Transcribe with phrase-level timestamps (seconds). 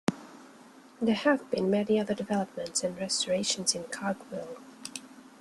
[0.99, 4.57] There have been many other developments and restorations in Caergwrle.